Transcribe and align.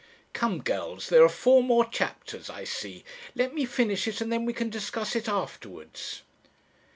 'Come, 0.33 0.61
girls, 0.63 1.09
there 1.09 1.23
are 1.23 1.29
four 1.29 1.61
more 1.61 1.85
chapters, 1.85 2.49
I 2.49 2.63
see. 2.63 3.03
Let 3.35 3.53
me 3.53 3.65
finish 3.65 4.07
it, 4.07 4.19
and 4.19 4.33
then 4.33 4.45
we 4.45 4.53
can 4.53 4.71
discuss 4.71 5.15
it 5.15 5.29
afterwards.' 5.29 6.23